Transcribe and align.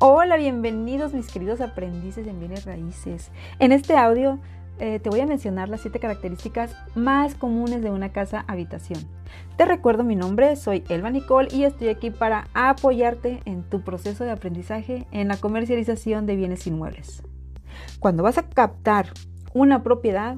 Hola, 0.00 0.36
bienvenidos 0.36 1.12
mis 1.12 1.26
queridos 1.26 1.60
aprendices 1.60 2.24
en 2.28 2.38
bienes 2.38 2.64
raíces. 2.64 3.32
En 3.58 3.72
este 3.72 3.96
audio 3.96 4.38
eh, 4.78 5.00
te 5.00 5.10
voy 5.10 5.18
a 5.18 5.26
mencionar 5.26 5.68
las 5.68 5.80
siete 5.80 5.98
características 5.98 6.76
más 6.94 7.34
comunes 7.34 7.82
de 7.82 7.90
una 7.90 8.12
casa 8.12 8.44
habitación. 8.46 9.00
Te 9.56 9.64
recuerdo 9.64 10.04
mi 10.04 10.14
nombre, 10.14 10.54
soy 10.54 10.84
Elba 10.88 11.10
Nicole 11.10 11.48
y 11.52 11.64
estoy 11.64 11.88
aquí 11.88 12.12
para 12.12 12.46
apoyarte 12.54 13.42
en 13.44 13.64
tu 13.64 13.80
proceso 13.80 14.22
de 14.22 14.30
aprendizaje 14.30 15.08
en 15.10 15.26
la 15.26 15.36
comercialización 15.36 16.26
de 16.26 16.36
bienes 16.36 16.68
inmuebles. 16.68 17.24
Cuando 17.98 18.22
vas 18.22 18.38
a 18.38 18.48
captar 18.48 19.08
una 19.52 19.82
propiedad, 19.82 20.36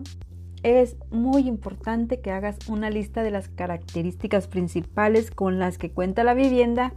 es 0.62 0.96
muy 1.10 1.46
importante 1.46 2.22
que 2.22 2.30
hagas 2.30 2.56
una 2.66 2.88
lista 2.88 3.22
de 3.22 3.30
las 3.30 3.50
características 3.50 4.46
principales 4.46 5.30
con 5.30 5.58
las 5.58 5.76
que 5.76 5.90
cuenta 5.90 6.24
la 6.24 6.32
vivienda 6.32 6.94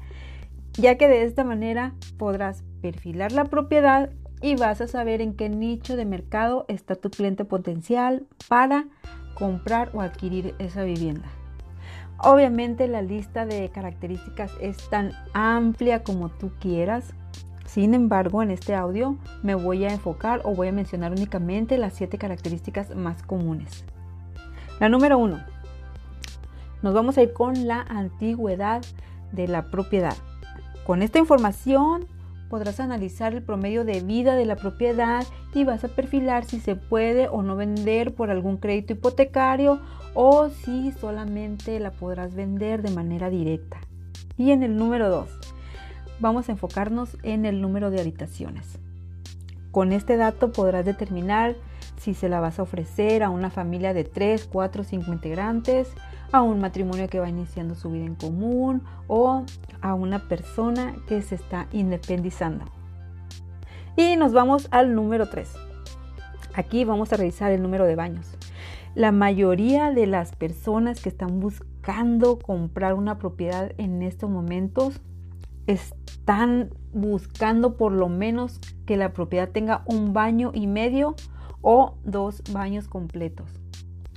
ya 0.78 0.98
que 0.98 1.08
de 1.08 1.24
esta 1.24 1.44
manera 1.44 1.94
podrás 2.18 2.64
perfilar 2.82 3.32
la 3.32 3.46
propiedad 3.46 4.10
y 4.42 4.56
vas 4.56 4.82
a 4.82 4.88
saber 4.88 5.22
en 5.22 5.36
qué 5.36 5.50
nicho 5.50 5.96
de 5.96 6.06
mercado 6.06 6.66
está 6.68 6.96
tu 6.96 7.10
cliente 7.10 7.46
potencial 7.46 8.26
para 8.50 8.86
comprar 9.36 9.90
o 9.94 10.02
adquirir 10.02 10.54
esa 10.60 10.84
vivienda. 10.84 11.28
Obviamente 12.20 12.88
la 12.88 13.02
lista 13.02 13.46
de 13.46 13.70
características 13.70 14.52
es 14.62 14.90
tan 14.90 15.12
amplia 15.34 16.04
como 16.04 16.30
tú 16.30 16.52
quieras. 16.60 17.14
Sin 17.66 17.94
embargo, 17.94 18.44
en 18.44 18.52
este 18.52 18.76
audio 18.76 19.18
me 19.42 19.56
voy 19.56 19.86
a 19.86 19.92
enfocar 19.92 20.42
o 20.44 20.54
voy 20.54 20.68
a 20.68 20.74
mencionar 20.74 21.12
únicamente 21.12 21.78
las 21.78 21.94
siete 21.94 22.18
características 22.18 22.96
más 22.96 23.24
comunes. 23.24 23.86
La 24.80 24.90
número 24.90 25.18
uno. 25.18 25.44
Nos 26.82 26.94
vamos 26.94 27.18
a 27.18 27.24
ir 27.24 27.34
con 27.34 27.68
la 27.68 27.82
antigüedad 27.82 28.82
de 29.32 29.48
la 29.48 29.72
propiedad. 29.72 30.16
Con 30.86 31.02
esta 31.02 31.20
información 31.20 32.06
podrás 32.50 32.80
analizar 32.82 33.34
el 33.34 33.42
promedio 33.42 33.86
de 33.86 34.02
vida 34.02 34.36
de 34.36 34.46
la 34.46 34.58
propiedad 34.58 35.26
y 35.54 35.64
vas 35.64 35.84
a 35.86 35.88
perfilar 35.88 36.44
si 36.44 36.60
se 36.60 36.76
puede 36.76 37.30
o 37.30 37.42
no 37.42 37.56
vender 37.56 38.14
por 38.14 38.30
algún 38.30 38.58
crédito 38.58 38.94
hipotecario 38.94 39.80
o 40.14 40.50
si 40.50 40.92
solamente 40.92 41.80
la 41.80 41.92
podrás 41.92 42.36
vender 42.36 42.82
de 42.82 42.92
manera 42.92 43.30
directa. 43.30 43.80
Y 44.38 44.52
en 44.52 44.62
el 44.62 44.76
número 44.76 45.10
2, 45.10 45.30
vamos 46.20 46.50
a 46.50 46.52
enfocarnos 46.52 47.18
en 47.24 47.46
el 47.46 47.62
número 47.62 47.90
de 47.90 48.02
habitaciones. 48.02 48.78
Con 49.72 49.94
este 49.94 50.18
dato 50.18 50.52
podrás 50.52 50.86
determinar 50.86 51.56
si 51.98 52.14
se 52.14 52.28
la 52.28 52.42
vas 52.42 52.60
a 52.60 52.64
ofrecer 52.64 53.24
a 53.24 53.30
una 53.30 53.50
familia 53.50 53.94
de 53.94 54.04
3, 54.04 54.50
4, 54.52 54.84
5 54.84 55.14
integrantes, 55.14 55.88
a 56.34 56.42
un 56.42 56.60
matrimonio 56.60 57.08
que 57.08 57.20
va 57.20 57.30
iniciando 57.30 57.76
su 57.76 57.92
vida 57.92 58.06
en 58.06 58.16
común 58.16 58.82
o 59.08 59.46
a 59.82 59.94
una 59.94 60.28
persona 60.28 60.96
que 61.08 61.22
se 61.22 61.36
está 61.36 61.68
independizando. 61.72 62.66
Y 63.96 64.16
nos 64.16 64.34
vamos 64.34 64.68
al 64.72 64.96
número 64.96 65.30
3. 65.30 65.54
Aquí 66.56 66.86
vamos 66.86 67.14
a 67.14 67.18
revisar 67.18 67.52
el 67.52 67.62
número 67.62 67.86
de 67.86 67.96
baños. 67.96 68.36
La 68.96 69.12
mayoría 69.12 69.92
de 69.92 70.08
las 70.08 70.36
personas 70.36 71.02
que 71.02 71.10
están 71.10 71.40
buscando 71.40 72.40
comprar 72.40 72.96
una 72.96 73.20
propiedad 73.20 73.72
en 73.78 74.02
estos 74.02 74.30
momentos 74.30 75.02
están 75.68 76.72
buscando 76.94 77.78
por 77.78 77.92
lo 77.92 78.10
menos 78.10 78.60
que 78.88 78.98
la 78.98 79.14
propiedad 79.14 79.50
tenga 79.50 79.84
un 79.86 80.14
baño 80.14 80.52
y 80.54 80.66
medio 80.66 81.16
o 81.62 81.96
dos 82.04 82.42
baños 82.52 82.88
completos. 82.88 83.63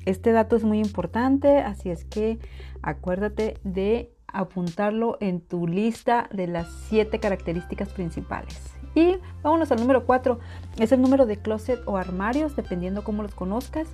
Este 0.06 0.32
dato 0.32 0.56
es 0.56 0.64
muy 0.64 0.78
importante, 0.78 1.58
así 1.58 1.90
es 1.90 2.04
que 2.04 2.38
acuérdate 2.80 3.58
de 3.64 4.12
apuntarlo 4.28 5.18
en 5.20 5.40
tu 5.40 5.66
lista 5.66 6.28
de 6.32 6.46
las 6.46 6.68
siete 6.88 7.18
características 7.18 7.88
principales. 7.90 8.58
Y 8.94 9.18
vámonos 9.42 9.72
al 9.72 9.80
número 9.80 10.06
4, 10.06 10.38
es 10.78 10.92
el 10.92 11.02
número 11.02 11.26
de 11.26 11.38
closet 11.38 11.80
o 11.86 11.96
armarios, 11.96 12.56
dependiendo 12.56 13.04
cómo 13.04 13.22
los 13.22 13.34
conozcas. 13.34 13.88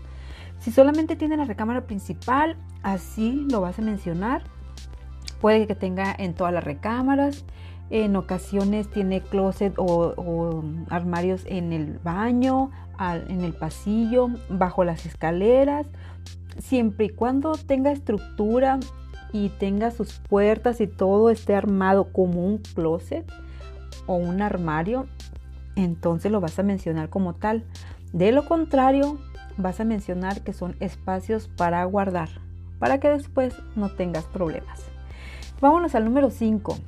Si 0.60 0.70
solamente 0.70 1.16
tiene 1.16 1.36
la 1.36 1.44
recámara 1.44 1.86
principal, 1.86 2.56
así 2.82 3.46
lo 3.50 3.62
vas 3.62 3.78
a 3.78 3.82
mencionar. 3.82 4.44
Puede 5.40 5.66
que 5.66 5.74
tenga 5.74 6.14
en 6.16 6.34
todas 6.34 6.52
las 6.52 6.62
recámaras. 6.62 7.44
En 7.94 8.16
ocasiones 8.16 8.88
tiene 8.88 9.20
closet 9.20 9.74
o, 9.76 10.64
armarios 10.88 11.42
en 11.44 11.74
el 11.74 11.98
baño, 11.98 12.70
en 13.28 13.42
el 13.42 13.52
pasillo, 13.52 14.30
bajo 14.48 14.82
las 14.82 15.04
escaleras, 15.04 15.86
siempre 16.58 17.04
y 17.04 17.08
cuando 17.10 17.52
tenga 17.52 17.92
estructura 17.92 18.80
y 19.30 19.50
tenga 19.50 19.90
sus 19.90 20.20
puertas 20.20 20.80
y 20.80 20.86
todo 20.86 21.28
esté 21.28 21.54
armado 21.54 22.14
como 22.14 22.46
un 22.46 22.62
closet 22.74 23.30
o 24.06 24.14
un 24.14 24.40
armario, 24.40 25.06
entonces 25.76 26.32
lo 26.32 26.40
vas 26.40 26.58
a 26.58 26.62
mencionar 26.62 27.10
como 27.10 27.34
tal. 27.34 27.62
De 28.14 28.32
lo 28.32 28.46
contrario, 28.46 29.18
vas 29.58 29.80
a 29.80 29.84
mencionar 29.84 30.40
que 30.40 30.54
son 30.54 30.76
espacios 30.80 31.48
para 31.58 31.84
guardar, 31.84 32.30
para 32.78 33.00
que 33.00 33.10
después 33.10 33.54
no 33.76 33.90
tengas 33.90 34.24
problemas. 34.24 34.80
Vámonos 35.60 35.94
al 35.94 36.06
número 36.06 36.30
5, 36.30 36.78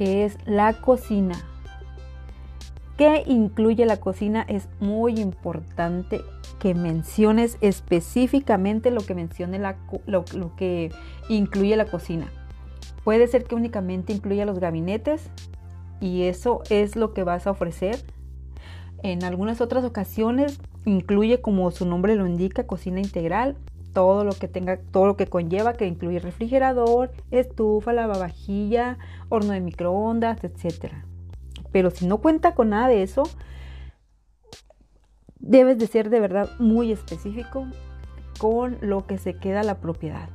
que 0.00 0.24
es 0.24 0.38
la 0.46 0.72
cocina. 0.72 1.34
¿Qué 2.96 3.22
incluye 3.26 3.84
la 3.84 3.98
cocina? 3.98 4.46
Es 4.48 4.66
muy 4.80 5.20
importante 5.20 6.22
que 6.58 6.74
menciones 6.74 7.58
específicamente 7.60 8.90
lo 8.90 9.02
que 9.02 9.14
mencione 9.14 9.58
la, 9.58 9.76
lo, 10.06 10.24
que 10.56 10.90
incluye 11.28 11.76
la 11.76 11.84
cocina. 11.84 12.32
Puede 13.04 13.26
ser 13.26 13.44
que 13.44 13.54
únicamente 13.54 14.14
incluya 14.14 14.46
los 14.46 14.58
gabinetes 14.58 15.28
y 16.00 16.22
eso 16.22 16.62
es 16.70 16.96
lo 16.96 17.12
que 17.12 17.22
vas 17.22 17.46
a 17.46 17.50
ofrecer. 17.50 17.98
En 19.02 19.22
algunas 19.22 19.60
otras 19.60 19.84
ocasiones 19.84 20.58
incluye, 20.86 21.42
como 21.42 21.70
su 21.72 21.84
nombre 21.84 22.14
lo 22.14 22.26
indica, 22.26 22.66
cocina 22.66 23.00
integral, 23.00 23.58
todo 23.92 24.24
lo 24.24 24.32
que 24.32 24.48
tenga, 24.48 24.78
todo 24.78 25.06
lo 25.06 25.16
que 25.16 25.26
conlleva, 25.26 25.74
que 25.74 25.86
incluye 25.86 26.18
refrigerador, 26.18 27.10
estufa, 27.30 27.92
lavavajilla, 27.92 28.98
horno 29.28 29.52
de 29.52 29.60
microondas, 29.60 30.42
etcétera. 30.44 31.04
Pero 31.72 31.90
si 31.90 32.06
no 32.06 32.18
cuenta 32.18 32.54
con 32.54 32.70
nada 32.70 32.88
de 32.88 33.02
eso, 33.02 33.22
debes 35.38 35.78
de 35.78 35.86
ser 35.86 36.10
de 36.10 36.20
verdad 36.20 36.50
muy 36.58 36.92
específico 36.92 37.66
con 38.38 38.78
lo 38.80 39.06
que 39.06 39.18
se 39.18 39.34
queda 39.34 39.62
la 39.62 39.78
propiedad. 39.78 40.28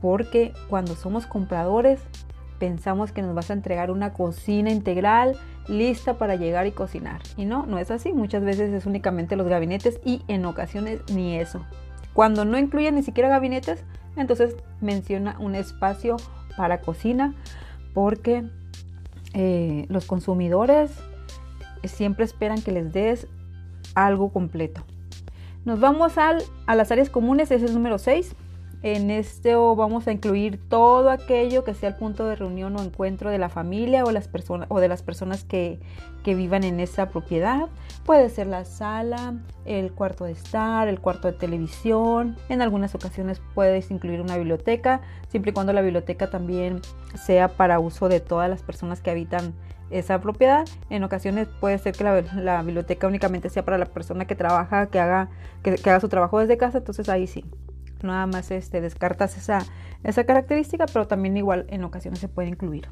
Porque 0.00 0.52
cuando 0.68 0.94
somos 0.94 1.26
compradores 1.26 2.00
pensamos 2.58 3.12
que 3.12 3.22
nos 3.22 3.34
vas 3.34 3.50
a 3.50 3.54
entregar 3.54 3.90
una 3.90 4.12
cocina 4.12 4.70
integral 4.70 5.36
lista 5.68 6.14
para 6.14 6.36
llegar 6.36 6.66
y 6.66 6.72
cocinar. 6.72 7.20
Y 7.36 7.44
no, 7.44 7.66
no 7.66 7.78
es 7.78 7.90
así. 7.90 8.12
Muchas 8.12 8.42
veces 8.42 8.72
es 8.72 8.86
únicamente 8.86 9.36
los 9.36 9.46
gabinetes 9.48 10.00
y 10.04 10.22
en 10.28 10.44
ocasiones 10.44 11.00
ni 11.12 11.38
eso. 11.38 11.64
Cuando 12.12 12.44
no 12.44 12.58
incluye 12.58 12.90
ni 12.92 13.02
siquiera 13.02 13.28
gabinetes, 13.28 13.84
entonces 14.16 14.56
menciona 14.80 15.36
un 15.38 15.54
espacio 15.54 16.16
para 16.56 16.80
cocina 16.80 17.34
porque 17.94 18.44
eh, 19.34 19.86
los 19.88 20.06
consumidores 20.06 20.90
siempre 21.84 22.24
esperan 22.24 22.60
que 22.60 22.72
les 22.72 22.92
des 22.92 23.26
algo 23.94 24.32
completo. 24.32 24.84
Nos 25.64 25.80
vamos 25.80 26.18
al, 26.18 26.42
a 26.66 26.74
las 26.74 26.90
áreas 26.90 27.10
comunes, 27.10 27.50
ese 27.50 27.64
es 27.64 27.70
el 27.70 27.74
número 27.74 27.98
6. 27.98 28.34
En 28.82 29.10
esto 29.10 29.74
vamos 29.74 30.06
a 30.06 30.12
incluir 30.12 30.60
todo 30.68 31.10
aquello 31.10 31.64
que 31.64 31.74
sea 31.74 31.88
el 31.88 31.96
punto 31.96 32.26
de 32.26 32.36
reunión 32.36 32.76
o 32.76 32.82
encuentro 32.82 33.28
de 33.28 33.38
la 33.38 33.48
familia 33.48 34.04
o, 34.04 34.12
las 34.12 34.30
de 34.30 34.88
las 34.88 35.02
personas 35.02 35.42
que, 35.42 35.80
que 36.22 36.36
vivan 36.36 36.62
en 36.62 36.78
esa 36.78 37.08
propiedad. 37.10 37.68
Puede 38.04 38.28
ser 38.30 38.46
la 38.46 38.64
sala, 38.64 39.34
el 39.64 39.92
cuarto 39.92 40.26
de 40.26 40.32
estar, 40.32 40.86
el 40.86 41.00
cuarto 41.00 41.26
de 41.26 41.36
televisión. 41.36 42.36
En 42.48 42.62
algunas 42.62 42.94
ocasiones 42.94 43.42
puedes 43.52 43.90
incluir 43.90 44.20
una 44.20 44.36
biblioteca, 44.36 45.00
siempre 45.26 45.50
y 45.50 45.54
cuando 45.54 45.72
la 45.72 45.80
biblioteca 45.80 46.30
también 46.30 46.80
sea 47.16 47.48
para 47.48 47.80
uso 47.80 48.08
de 48.08 48.20
todas 48.20 48.48
las 48.48 48.62
personas 48.62 49.00
que 49.00 49.10
habitan 49.10 49.54
esa 49.90 50.20
propiedad. 50.20 50.68
En 50.88 51.02
ocasiones 51.02 51.48
puede 51.60 51.78
ser 51.78 51.94
que 51.94 52.04
la, 52.04 52.62
biblioteca 52.62 53.08
únicamente 53.08 53.50
sea 53.50 53.64
para 53.64 53.76
la 53.76 53.86
persona 53.86 54.24
que 54.24 54.36
trabaja, 54.36 54.86
que 54.86 55.00
haga, 55.00 55.30
que 55.64 55.72
haga 55.72 55.98
su 55.98 56.08
trabajo 56.08 56.38
desde 56.38 56.56
casa, 56.56 56.78
entonces 56.78 57.08
ahí 57.08 57.26
sí 57.26 57.44
nada 58.02 58.26
más 58.26 58.50
este, 58.50 58.80
descartas 58.80 59.36
esa, 59.36 59.64
esa 60.04 60.24
característica, 60.24 60.86
pero 60.86 61.06
también 61.06 61.36
igual 61.36 61.66
en 61.68 61.84
ocasiones 61.84 62.20
se 62.20 62.28
puede 62.28 62.48
incluir. 62.48 62.88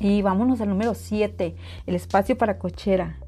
Y 0.00 0.22
vámonos 0.22 0.60
al 0.60 0.70
número 0.70 0.94
7, 0.94 1.56
el 1.86 1.94
espacio 1.94 2.38
para 2.38 2.58
cochera. 2.58 3.18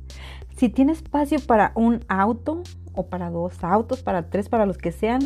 Si 0.56 0.68
tiene 0.68 0.92
espacio 0.92 1.38
para 1.40 1.72
un 1.74 2.04
auto 2.08 2.62
o 2.94 3.06
para 3.06 3.30
dos 3.30 3.62
autos, 3.62 4.02
para 4.02 4.30
tres, 4.30 4.48
para 4.48 4.66
los 4.66 4.78
que 4.78 4.92
sean, 4.92 5.20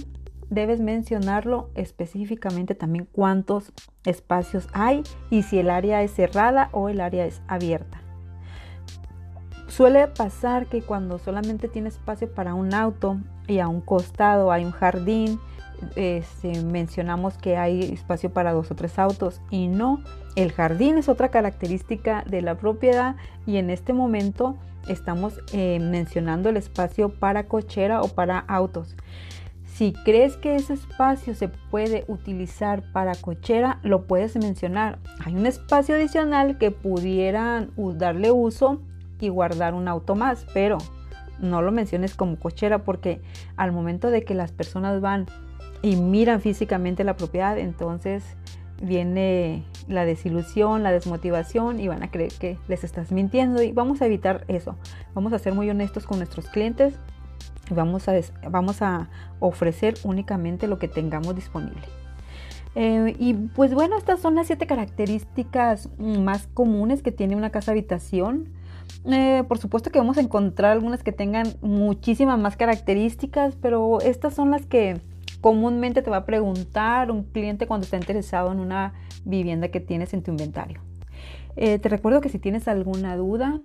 debes 0.50 0.80
mencionarlo 0.80 1.70
específicamente 1.74 2.74
también 2.74 3.08
cuántos 3.10 3.72
espacios 4.04 4.68
hay 4.72 5.02
y 5.30 5.42
si 5.42 5.58
el 5.58 5.70
área 5.70 6.02
es 6.02 6.12
cerrada 6.12 6.68
o 6.72 6.88
el 6.88 7.00
área 7.00 7.26
es 7.26 7.42
abierta. 7.48 8.00
Suele 9.68 10.06
pasar 10.08 10.66
que 10.66 10.82
cuando 10.82 11.18
solamente 11.18 11.68
tiene 11.68 11.88
espacio 11.88 12.32
para 12.32 12.54
un 12.54 12.72
auto 12.72 13.18
y 13.48 13.58
a 13.58 13.68
un 13.68 13.80
costado 13.80 14.52
hay 14.52 14.64
un 14.64 14.70
jardín 14.70 15.40
este, 15.94 16.62
mencionamos 16.62 17.36
que 17.38 17.56
hay 17.56 17.82
espacio 17.82 18.30
para 18.30 18.52
dos 18.52 18.70
o 18.70 18.74
tres 18.74 18.98
autos 18.98 19.40
y 19.50 19.68
no. 19.68 20.02
El 20.34 20.52
jardín 20.52 20.98
es 20.98 21.08
otra 21.08 21.30
característica 21.30 22.24
de 22.28 22.42
la 22.42 22.56
propiedad 22.56 23.16
y 23.46 23.56
en 23.56 23.70
este 23.70 23.92
momento 23.92 24.56
estamos 24.88 25.40
eh, 25.52 25.78
mencionando 25.80 26.48
el 26.48 26.56
espacio 26.56 27.08
para 27.08 27.44
cochera 27.44 28.02
o 28.02 28.08
para 28.08 28.38
autos. 28.38 28.96
Si 29.64 29.92
crees 29.92 30.38
que 30.38 30.56
ese 30.56 30.72
espacio 30.72 31.34
se 31.34 31.48
puede 31.48 32.04
utilizar 32.08 32.82
para 32.92 33.14
cochera, 33.14 33.78
lo 33.82 34.06
puedes 34.06 34.34
mencionar. 34.36 34.98
Hay 35.24 35.34
un 35.34 35.44
espacio 35.44 35.96
adicional 35.96 36.56
que 36.56 36.70
pudieran 36.70 37.72
darle 37.98 38.30
uso 38.30 38.80
y 39.20 39.28
guardar 39.28 39.74
un 39.74 39.88
auto 39.88 40.14
más, 40.14 40.46
pero 40.54 40.78
no 41.40 41.60
lo 41.60 41.72
menciones 41.72 42.14
como 42.14 42.38
cochera 42.38 42.84
porque 42.84 43.20
al 43.56 43.72
momento 43.72 44.10
de 44.10 44.24
que 44.24 44.34
las 44.34 44.52
personas 44.52 45.00
van 45.00 45.26
y 45.82 45.96
miran 45.96 46.40
físicamente 46.40 47.04
la 47.04 47.16
propiedad, 47.16 47.58
entonces 47.58 48.24
viene 48.82 49.64
la 49.88 50.04
desilusión, 50.04 50.82
la 50.82 50.92
desmotivación 50.92 51.80
y 51.80 51.88
van 51.88 52.02
a 52.02 52.10
creer 52.10 52.32
que 52.32 52.58
les 52.68 52.84
estás 52.84 53.12
mintiendo 53.12 53.62
y 53.62 53.72
vamos 53.72 54.02
a 54.02 54.06
evitar 54.06 54.44
eso. 54.48 54.76
Vamos 55.14 55.32
a 55.32 55.38
ser 55.38 55.54
muy 55.54 55.70
honestos 55.70 56.06
con 56.06 56.18
nuestros 56.18 56.46
clientes 56.48 56.94
y 57.70 57.74
vamos 57.74 58.08
a, 58.08 58.14
vamos 58.50 58.82
a 58.82 59.08
ofrecer 59.40 59.94
únicamente 60.04 60.66
lo 60.66 60.78
que 60.78 60.88
tengamos 60.88 61.34
disponible. 61.34 61.82
Eh, 62.74 63.16
y 63.18 63.32
pues 63.32 63.72
bueno, 63.72 63.96
estas 63.96 64.20
son 64.20 64.34
las 64.34 64.48
siete 64.48 64.66
características 64.66 65.88
más 65.98 66.46
comunes 66.52 67.02
que 67.02 67.12
tiene 67.12 67.34
una 67.34 67.50
casa 67.50 67.70
habitación. 67.72 68.50
Eh, 69.06 69.44
por 69.48 69.58
supuesto 69.58 69.90
que 69.90 69.98
vamos 69.98 70.18
a 70.18 70.20
encontrar 70.20 70.72
algunas 70.72 71.02
que 71.02 71.12
tengan 71.12 71.54
muchísimas 71.62 72.38
más 72.38 72.56
características, 72.56 73.56
pero 73.56 74.00
estas 74.00 74.34
son 74.34 74.50
las 74.50 74.66
que 74.66 75.00
comúnmente 75.46 76.02
te 76.02 76.10
va 76.10 76.16
a 76.16 76.26
preguntar 76.26 77.12
un 77.12 77.22
cliente 77.22 77.68
cuando 77.68 77.84
está 77.84 77.96
interesado 77.96 78.50
en 78.50 78.58
una 78.58 78.94
vivienda 79.24 79.68
que 79.68 79.78
tienes 79.78 80.12
en 80.12 80.24
tu 80.24 80.32
inventario. 80.32 80.80
Eh, 81.54 81.78
te 81.78 81.88
recuerdo 81.88 82.20
que 82.20 82.28
si 82.28 82.40
tienes 82.40 82.66
alguna 82.66 83.16
duda, 83.16 83.60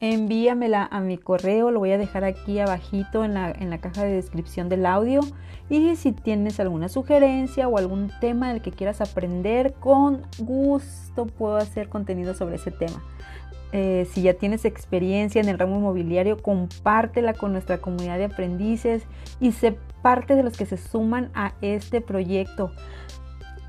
envíamela 0.00 0.88
a 0.90 1.00
mi 1.00 1.18
correo, 1.18 1.70
lo 1.70 1.80
voy 1.80 1.92
a 1.92 1.98
dejar 1.98 2.24
aquí 2.24 2.58
abajito 2.58 3.24
en 3.24 3.34
la, 3.34 3.50
en 3.50 3.70
la 3.70 3.78
caja 3.78 4.04
de 4.04 4.12
descripción 4.12 4.68
del 4.68 4.86
audio. 4.86 5.20
Y 5.68 5.96
si 5.96 6.12
tienes 6.12 6.60
alguna 6.60 6.88
sugerencia 6.88 7.66
o 7.66 7.78
algún 7.78 8.12
tema 8.20 8.52
del 8.52 8.62
que 8.62 8.70
quieras 8.70 9.00
aprender, 9.00 9.74
con 9.74 10.22
gusto 10.38 11.26
puedo 11.26 11.56
hacer 11.56 11.88
contenido 11.88 12.34
sobre 12.34 12.56
ese 12.56 12.70
tema. 12.70 13.02
Eh, 13.72 14.06
si 14.12 14.22
ya 14.22 14.34
tienes 14.34 14.64
experiencia 14.64 15.40
en 15.40 15.48
el 15.48 15.58
ramo 15.58 15.76
inmobiliario, 15.76 16.40
compártela 16.40 17.34
con 17.34 17.52
nuestra 17.52 17.78
comunidad 17.78 18.16
de 18.16 18.24
aprendices 18.24 19.02
y 19.40 19.52
sé 19.52 19.76
parte 20.02 20.36
de 20.36 20.44
los 20.44 20.56
que 20.56 20.66
se 20.66 20.76
suman 20.76 21.30
a 21.34 21.52
este 21.62 22.00
proyecto. 22.00 22.70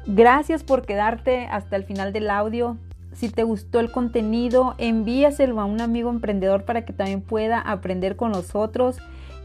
Gracias 0.06 0.64
por 0.64 0.86
quedarte 0.86 1.48
hasta 1.48 1.76
el 1.76 1.84
final 1.84 2.14
del 2.14 2.30
audio. 2.30 2.78
Si 3.14 3.30
te 3.30 3.44
gustó 3.44 3.80
el 3.80 3.92
contenido, 3.92 4.76
envíaselo 4.78 5.60
a 5.60 5.66
un 5.66 5.82
amigo 5.82 6.10
emprendedor 6.10 6.66
para 6.66 6.86
que 6.86 6.94
también 6.94 7.22
pueda 7.22 7.60
aprender 7.60 8.16
con 8.16 8.32
nosotros. 8.32 8.98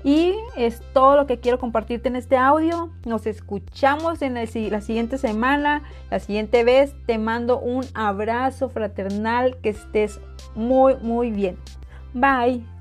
Y 0.05 0.35
es 0.57 0.83
todo 0.93 1.17
lo 1.17 1.27
que 1.27 1.39
quiero 1.39 1.59
compartirte 1.59 2.09
en 2.09 2.17
este 2.17 2.37
audio. 2.37 2.91
Nos 3.07 3.27
escuchamos 3.27 4.21
en 4.21 4.35
la 4.35 4.81
siguiente 4.81 5.17
semana, 5.17 5.85
la 6.11 6.19
siguiente 6.19 6.65
vez. 6.65 6.95
Te 7.07 7.19
mando 7.19 7.61
un 7.61 7.85
abrazo 7.95 8.69
fraternal, 8.69 9.57
que 9.63 9.71
estés 9.71 10.21
muy, 10.55 10.97
muy 10.97 11.31
bien. 11.31 11.57
Bye. 12.15 12.72